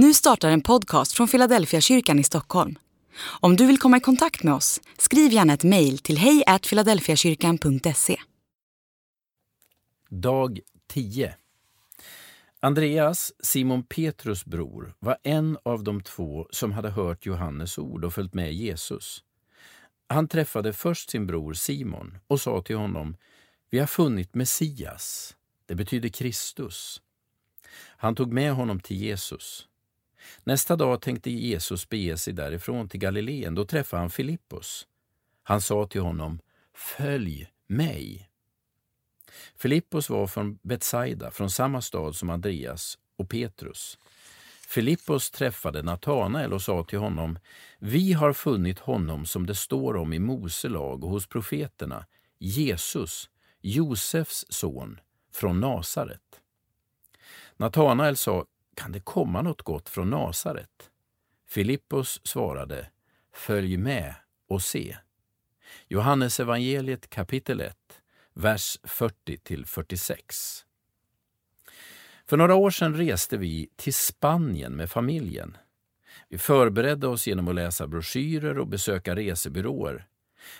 Nu 0.00 0.14
startar 0.14 0.50
en 0.50 0.60
podcast 0.60 1.12
från 1.12 1.28
Philadelphia 1.28 1.80
kyrkan 1.80 2.18
i 2.18 2.24
Stockholm. 2.24 2.78
Om 3.40 3.56
du 3.56 3.66
vill 3.66 3.78
komma 3.78 3.96
i 3.96 4.00
kontakt 4.00 4.42
med 4.42 4.54
oss, 4.54 4.80
skriv 4.98 5.32
gärna 5.32 5.52
ett 5.52 5.64
mejl 5.64 5.98
till 5.98 6.18
hejfiladelfiakyrkan.se. 6.18 8.16
Dag 10.08 10.60
10 10.88 11.34
Andreas, 12.60 13.32
Simon 13.42 13.82
Petrus 13.82 14.44
bror, 14.44 14.94
var 14.98 15.16
en 15.22 15.58
av 15.62 15.84
de 15.84 16.02
två 16.02 16.46
som 16.50 16.72
hade 16.72 16.90
hört 16.90 17.26
Johannes 17.26 17.78
ord 17.78 18.04
och 18.04 18.14
följt 18.14 18.34
med 18.34 18.54
Jesus. 18.54 19.24
Han 20.08 20.28
träffade 20.28 20.72
först 20.72 21.10
sin 21.10 21.26
bror 21.26 21.54
Simon 21.54 22.18
och 22.26 22.40
sa 22.40 22.62
till 22.62 22.76
honom 22.76 23.16
Vi 23.70 23.78
har 23.78 23.86
funnit 23.86 24.34
Messias, 24.34 25.36
det 25.66 25.74
betyder 25.74 26.08
Kristus. 26.08 27.02
Han 27.96 28.14
tog 28.14 28.32
med 28.32 28.52
honom 28.52 28.80
till 28.80 28.96
Jesus. 28.96 29.68
Nästa 30.44 30.76
dag 30.76 31.00
tänkte 31.02 31.30
Jesus 31.30 31.88
bege 31.88 32.18
sig 32.18 32.32
därifrån 32.32 32.88
till 32.88 33.00
Galileen. 33.00 33.54
Då 33.54 33.64
träffade 33.64 34.00
han 34.00 34.10
Filippos. 34.10 34.86
Han 35.42 35.60
sa 35.60 35.86
till 35.86 36.00
honom, 36.00 36.40
Följ 36.74 37.48
mig. 37.66 38.28
Filippos 39.56 40.10
var 40.10 40.26
från 40.26 40.58
Betsaida, 40.62 41.30
från 41.30 41.50
samma 41.50 41.80
stad 41.80 42.16
som 42.16 42.30
Andreas 42.30 42.98
och 43.16 43.30
Petrus. 43.30 43.98
Filippos 44.68 45.30
träffade 45.30 45.82
Natanael 45.82 46.52
och 46.52 46.62
sa 46.62 46.84
till 46.84 46.98
honom, 46.98 47.38
Vi 47.78 48.12
har 48.12 48.32
funnit 48.32 48.78
honom 48.78 49.26
som 49.26 49.46
det 49.46 49.54
står 49.54 49.96
om 49.96 50.12
i 50.12 50.18
Mose 50.18 50.68
lag 50.68 51.04
och 51.04 51.10
hos 51.10 51.26
profeterna, 51.26 52.06
Jesus, 52.38 53.30
Josefs 53.60 54.44
son, 54.48 55.00
från 55.32 55.60
Nasaret. 55.60 56.40
Natanael 57.56 58.16
sa, 58.16 58.44
kan 58.78 58.92
det 58.92 59.00
komma 59.00 59.42
något 59.42 59.62
gott 59.62 59.88
från 59.88 60.10
Nasaret? 60.10 60.90
Filippos 61.48 62.20
svarade, 62.24 62.90
Följ 63.32 63.76
med 63.76 64.14
och 64.48 64.62
se. 64.62 64.96
Johannes 65.88 66.40
evangeliet 66.40 67.10
kapitel 67.10 67.60
1, 67.60 67.76
vers 68.34 68.78
40-46. 68.82 70.64
För 72.26 72.36
några 72.36 72.54
år 72.54 72.70
sedan 72.70 72.94
reste 72.94 73.36
vi 73.36 73.70
till 73.76 73.94
Spanien 73.94 74.72
med 74.72 74.90
familjen. 74.90 75.56
Vi 76.28 76.38
förberedde 76.38 77.06
oss 77.06 77.26
genom 77.26 77.48
att 77.48 77.54
läsa 77.54 77.86
broschyrer 77.86 78.58
och 78.58 78.68
besöka 78.68 79.16
resebyråer. 79.16 80.06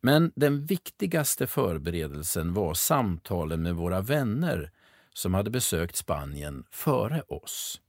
Men 0.00 0.32
den 0.36 0.66
viktigaste 0.66 1.46
förberedelsen 1.46 2.54
var 2.54 2.74
samtalen 2.74 3.62
med 3.62 3.74
våra 3.74 4.00
vänner 4.00 4.70
som 5.12 5.34
hade 5.34 5.50
besökt 5.50 5.96
Spanien 5.96 6.64
före 6.70 7.20
oss. 7.20 7.80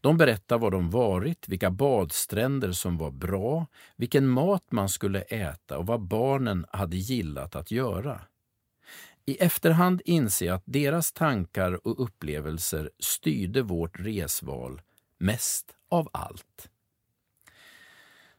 De 0.00 0.16
berättade 0.16 0.60
var 0.60 0.70
de 0.70 0.90
varit, 0.90 1.48
vilka 1.48 1.70
badstränder 1.70 2.72
som 2.72 2.98
var 2.98 3.10
bra, 3.10 3.66
vilken 3.96 4.28
mat 4.28 4.72
man 4.72 4.88
skulle 4.88 5.20
äta 5.20 5.78
och 5.78 5.86
vad 5.86 6.00
barnen 6.00 6.66
hade 6.72 6.96
gillat 6.96 7.56
att 7.56 7.70
göra. 7.70 8.20
I 9.24 9.36
efterhand 9.36 10.02
inser 10.04 10.46
jag 10.46 10.54
att 10.54 10.62
deras 10.66 11.12
tankar 11.12 11.86
och 11.86 12.02
upplevelser 12.02 12.90
styrde 12.98 13.62
vårt 13.62 14.00
resval 14.00 14.80
mest 15.18 15.74
av 15.88 16.08
allt. 16.12 16.68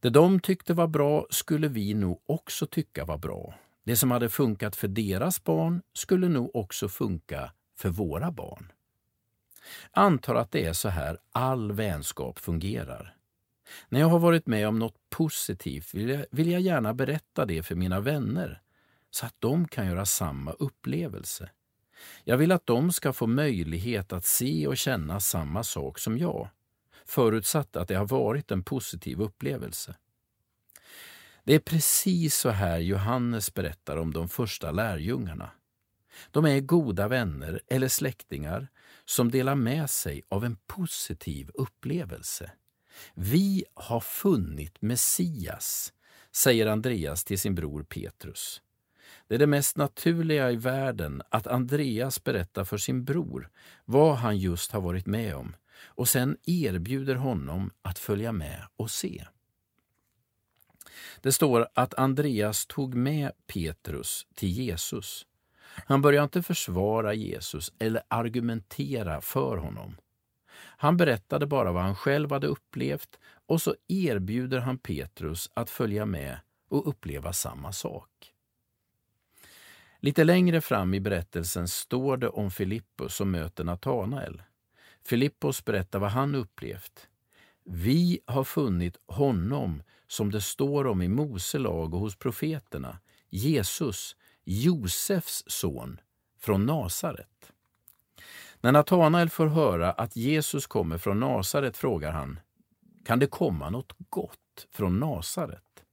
Det 0.00 0.10
de 0.10 0.40
tyckte 0.40 0.74
var 0.74 0.86
bra 0.86 1.26
skulle 1.30 1.68
vi 1.68 1.94
nog 1.94 2.22
också 2.26 2.66
tycka 2.66 3.04
var 3.04 3.18
bra. 3.18 3.54
Det 3.84 3.96
som 3.96 4.10
hade 4.10 4.28
funkat 4.28 4.76
för 4.76 4.88
deras 4.88 5.44
barn 5.44 5.82
skulle 5.92 6.28
nog 6.28 6.56
också 6.56 6.88
funka 6.88 7.52
för 7.76 7.88
våra 7.88 8.30
barn. 8.30 8.72
Antar 9.90 10.34
att 10.34 10.50
det 10.50 10.64
är 10.64 10.72
så 10.72 10.88
här 10.88 11.18
all 11.32 11.72
vänskap 11.72 12.38
fungerar. 12.38 13.14
När 13.88 14.00
jag 14.00 14.08
har 14.08 14.18
varit 14.18 14.46
med 14.46 14.68
om 14.68 14.78
något 14.78 15.10
positivt 15.10 15.94
vill 15.94 16.08
jag, 16.08 16.26
vill 16.30 16.50
jag 16.50 16.60
gärna 16.60 16.94
berätta 16.94 17.44
det 17.44 17.62
för 17.62 17.74
mina 17.74 18.00
vänner 18.00 18.62
så 19.10 19.26
att 19.26 19.34
de 19.38 19.68
kan 19.68 19.86
göra 19.86 20.06
samma 20.06 20.52
upplevelse. 20.52 21.50
Jag 22.24 22.36
vill 22.36 22.52
att 22.52 22.66
de 22.66 22.92
ska 22.92 23.12
få 23.12 23.26
möjlighet 23.26 24.12
att 24.12 24.24
se 24.24 24.66
och 24.66 24.76
känna 24.76 25.20
samma 25.20 25.62
sak 25.62 25.98
som 25.98 26.18
jag, 26.18 26.48
förutsatt 27.06 27.76
att 27.76 27.88
det 27.88 27.94
har 27.94 28.06
varit 28.06 28.50
en 28.50 28.62
positiv 28.62 29.20
upplevelse. 29.20 29.94
Det 31.44 31.54
är 31.54 31.58
precis 31.58 32.36
så 32.36 32.50
här 32.50 32.78
Johannes 32.78 33.54
berättar 33.54 33.96
om 33.96 34.12
de 34.12 34.28
första 34.28 34.70
lärjungarna. 34.70 35.50
De 36.30 36.44
är 36.44 36.60
goda 36.60 37.08
vänner 37.08 37.60
eller 37.66 37.88
släktingar 37.88 38.68
som 39.04 39.30
delar 39.30 39.54
med 39.54 39.90
sig 39.90 40.22
av 40.28 40.44
en 40.44 40.56
positiv 40.66 41.50
upplevelse. 41.54 42.50
Vi 43.14 43.64
har 43.74 44.00
funnit 44.00 44.82
Messias, 44.82 45.92
säger 46.32 46.66
Andreas 46.66 47.24
till 47.24 47.38
sin 47.38 47.54
bror 47.54 47.82
Petrus. 47.82 48.62
Det 49.28 49.34
är 49.34 49.38
det 49.38 49.46
mest 49.46 49.76
naturliga 49.76 50.50
i 50.50 50.56
världen 50.56 51.22
att 51.30 51.46
Andreas 51.46 52.24
berättar 52.24 52.64
för 52.64 52.78
sin 52.78 53.04
bror 53.04 53.50
vad 53.84 54.16
han 54.16 54.38
just 54.38 54.72
har 54.72 54.80
varit 54.80 55.06
med 55.06 55.34
om 55.34 55.56
och 55.84 56.08
sen 56.08 56.36
erbjuder 56.46 57.14
honom 57.14 57.70
att 57.82 57.98
följa 57.98 58.32
med 58.32 58.66
och 58.76 58.90
se. 58.90 59.24
Det 61.20 61.32
står 61.32 61.68
att 61.74 61.94
Andreas 61.94 62.66
tog 62.66 62.94
med 62.94 63.32
Petrus 63.46 64.26
till 64.34 64.48
Jesus. 64.48 65.26
Han 65.86 66.02
börjar 66.02 66.24
inte 66.24 66.42
försvara 66.42 67.14
Jesus 67.14 67.72
eller 67.78 68.02
argumentera 68.08 69.20
för 69.20 69.56
honom. 69.56 69.96
Han 70.60 70.96
berättade 70.96 71.46
bara 71.46 71.72
vad 71.72 71.82
han 71.82 71.96
själv 71.96 72.32
hade 72.32 72.46
upplevt 72.46 73.18
och 73.46 73.62
så 73.62 73.74
erbjuder 73.88 74.58
han 74.58 74.78
Petrus 74.78 75.50
att 75.54 75.70
följa 75.70 76.06
med 76.06 76.38
och 76.68 76.88
uppleva 76.88 77.32
samma 77.32 77.72
sak. 77.72 78.32
Lite 80.00 80.24
längre 80.24 80.60
fram 80.60 80.94
i 80.94 81.00
berättelsen 81.00 81.68
står 81.68 82.16
det 82.16 82.28
om 82.28 82.50
Filippus 82.50 83.14
som 83.14 83.30
möter 83.30 83.64
Natanael. 83.64 84.42
Filippos 85.04 85.64
berättar 85.64 85.98
vad 85.98 86.10
han 86.10 86.34
upplevt. 86.34 87.08
Vi 87.64 88.20
har 88.26 88.44
funnit 88.44 88.96
honom 89.06 89.82
som 90.06 90.30
det 90.30 90.40
står 90.40 90.86
om 90.86 91.02
i 91.02 91.08
Mose 91.08 91.58
lag 91.58 91.94
och 91.94 92.00
hos 92.00 92.16
profeterna, 92.16 92.98
Jesus, 93.30 94.16
Josefs 94.50 95.44
son, 95.46 96.00
från 96.38 96.66
Nasaret. 96.66 97.52
När 98.60 98.72
Natanael 98.72 99.30
får 99.30 99.46
höra 99.46 99.92
att 99.92 100.16
Jesus 100.16 100.66
kommer 100.66 100.98
från 100.98 101.20
Nasaret 101.20 101.76
frågar 101.76 102.12
han, 102.12 102.40
kan 103.04 103.18
det 103.18 103.26
komma 103.26 103.70
något 103.70 103.92
gott 104.10 104.66
från 104.70 105.00
Nasaret? 105.00 105.84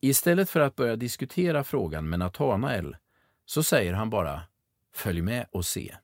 Istället 0.00 0.50
för 0.50 0.60
att 0.60 0.76
börja 0.76 0.96
diskutera 0.96 1.64
frågan 1.64 2.08
med 2.08 2.18
Natanael 2.18 2.96
så 3.46 3.62
säger 3.62 3.92
han 3.92 4.10
bara, 4.10 4.42
följ 4.92 5.22
med 5.22 5.46
och 5.50 5.66
se. 5.66 5.96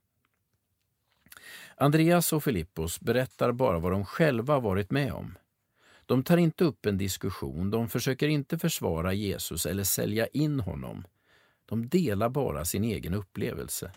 Andreas 1.76 2.32
och 2.32 2.44
Filippos 2.44 3.00
berättar 3.00 3.52
bara 3.52 3.78
vad 3.78 3.92
de 3.92 4.04
själva 4.04 4.58
varit 4.58 4.90
med 4.90 5.12
om. 5.12 5.38
De 6.06 6.22
tar 6.22 6.36
inte 6.36 6.64
upp 6.64 6.86
en 6.86 6.98
diskussion, 6.98 7.70
de 7.70 7.88
försöker 7.88 8.28
inte 8.28 8.58
försvara 8.58 9.12
Jesus 9.12 9.66
eller 9.66 9.84
sälja 9.84 10.26
in 10.26 10.60
honom. 10.60 11.04
De 11.68 11.88
delar 11.88 12.28
bara 12.28 12.64
sin 12.64 12.84
egen 12.84 13.14
upplevelse. 13.14 13.92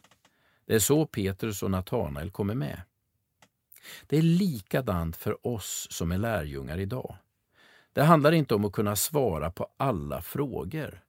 Det 0.65 0.75
är 0.75 0.79
så 0.79 1.05
Petrus 1.05 1.63
och 1.63 1.71
Natanael 1.71 2.31
kommer 2.31 2.55
med. 2.55 2.81
Det 4.07 4.17
är 4.17 4.21
likadant 4.21 5.17
för 5.17 5.47
oss 5.47 5.87
som 5.89 6.11
är 6.11 6.17
lärjungar 6.17 6.77
idag. 6.77 7.15
Det 7.93 8.03
handlar 8.03 8.31
inte 8.31 8.55
om 8.55 8.65
att 8.65 8.71
kunna 8.71 8.95
svara 8.95 9.51
på 9.51 9.67
alla 9.77 10.21
frågor. 10.21 11.03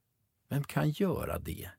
Vem 0.49 0.63
kan 0.63 0.89
göra 0.89 1.39
det? 1.39 1.69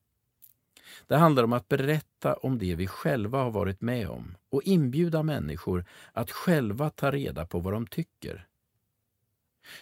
Det 1.06 1.16
handlar 1.16 1.44
om 1.44 1.52
att 1.52 1.68
berätta 1.68 2.34
om 2.34 2.58
det 2.58 2.74
vi 2.74 2.86
själva 2.86 3.38
har 3.42 3.50
varit 3.50 3.80
med 3.80 4.08
om 4.08 4.36
och 4.50 4.62
inbjuda 4.62 5.22
människor 5.22 5.84
att 6.12 6.30
själva 6.30 6.90
ta 6.90 7.10
reda 7.10 7.46
på 7.46 7.58
vad 7.58 7.72
de 7.72 7.86
tycker. 7.86 8.46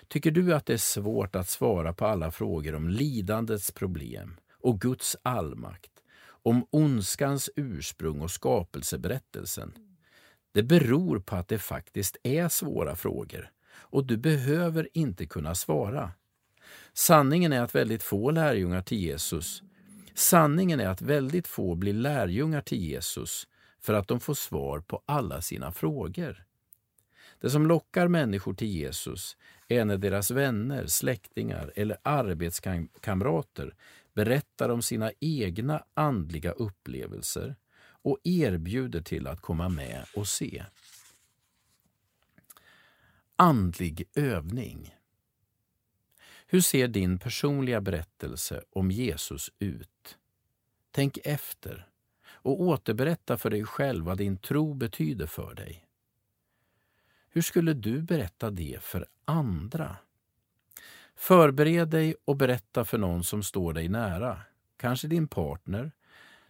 Tycker 0.09 0.31
du 0.31 0.55
att 0.55 0.67
det 0.67 0.73
är 0.73 0.79
svårt 0.79 1.37
att 1.37 1.49
svara 1.49 1.93
på 1.93 2.07
alla 2.07 2.31
frågor 2.31 2.75
om 2.75 2.89
lidandets 2.89 3.73
problem 3.73 4.37
och 4.63 4.81
Guds 4.81 5.17
allmakt, 5.23 5.93
om 6.25 6.67
ondskans 6.71 7.51
ursprung 7.57 8.21
och 8.21 8.31
skapelseberättelsen? 8.31 9.73
Det 10.53 10.63
beror 10.63 11.19
på 11.19 11.37
att 11.37 11.49
det 11.49 11.59
faktiskt 11.59 12.17
är 12.23 12.49
svåra 12.49 12.97
frågor 12.97 13.51
och 13.75 14.07
du 14.07 14.17
behöver 14.17 14.89
inte 14.93 15.27
kunna 15.27 15.55
svara. 15.55 16.11
Sanningen 16.93 17.53
är 17.53 17.61
att 17.61 17.75
väldigt 17.75 18.03
få 18.03 18.31
lärjungar 18.31 18.83
till 18.83 18.99
Jesus 18.99 19.63
Sanningen 20.15 20.81
är 20.81 20.89
att 20.89 21.03
väldigt 21.03 21.49
få 21.49 21.75
blir 21.75 21.93
lärjungar 21.93 22.61
till 22.61 22.79
Jesus 22.79 23.49
för 23.81 23.95
att 23.95 24.09
de 24.09 24.21
får 24.21 24.35
svar 24.35 24.81
på 24.81 25.03
alla 25.07 25.41
sina 25.41 25.73
frågor. 25.73 26.45
Det 27.41 27.51
som 27.51 27.67
lockar 27.67 28.09
människor 28.09 28.55
till 28.55 28.69
Jesus 28.69 29.37
är 29.69 29.85
när 29.85 29.99
deras 29.99 30.31
vänner, 30.31 30.87
släktingar 30.87 31.73
eller 31.77 31.97
arbetskamrater 32.03 33.75
berättar 34.15 34.69
om 34.69 34.83
sina 34.83 35.13
egna 35.21 35.85
andliga 35.95 36.53
upplevelser 36.53 37.57
och 38.05 38.19
erbjuder 38.25 39.03
till 39.03 39.27
att 39.27 39.41
komma 39.41 39.69
med 39.69 40.05
och 40.17 40.29
se. 40.29 40.65
andlig 43.37 44.09
övning. 44.15 44.95
Hur 46.47 46.61
ser 46.61 46.89
din 46.89 47.19
personliga 47.19 47.81
berättelse 47.81 48.63
om 48.71 48.91
Jesus 48.91 49.51
ut? 49.59 50.19
Tänk 50.91 51.19
efter 51.25 51.89
och 52.25 52.61
återberätta 52.61 53.39
för 53.39 53.51
dig 53.51 53.65
själv 53.65 54.05
vad 54.05 54.19
din 54.19 54.39
tro 54.39 54.75
betyder 54.75 55.27
för 55.27 55.55
dig. 55.55 55.87
Hur 57.29 57.43
skulle 57.43 57.73
du 57.73 58.03
berätta 58.03 58.51
det 58.51 58.83
för 58.83 59.07
andra? 59.25 59.97
Förbered 61.23 61.89
dig 61.89 62.15
och 62.25 62.37
berätta 62.37 62.85
för 62.85 62.99
någon 62.99 63.25
som 63.25 63.43
står 63.43 63.73
dig 63.73 63.89
nära, 63.89 64.41
kanske 64.77 65.09
din 65.09 65.29
partner, 65.29 65.93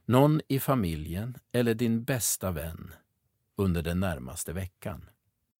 någon 0.04 0.40
i 0.48 0.60
familjen 0.60 1.36
eller 1.52 1.74
din 1.74 2.04
bästa 2.04 2.50
vän 2.50 2.94
under 3.56 3.82
den 3.82 4.00
närmaste 4.00 4.52
veckan. 4.52 5.10